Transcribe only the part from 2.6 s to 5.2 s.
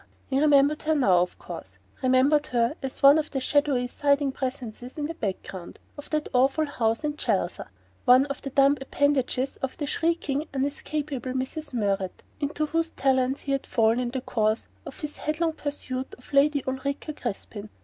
as one of the shadowy sidling presences in the